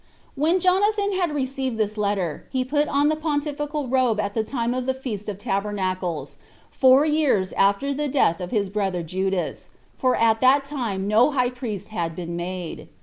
[0.33, 0.41] 3.
[0.43, 4.73] When Jonathan had received this letter, he put on the pontifical robe at the time
[4.73, 6.37] of the feast of tabernacles,
[6.71, 9.69] 2 four years after the death of his brother Judas,
[9.99, 12.89] for at that time no high priest had been made.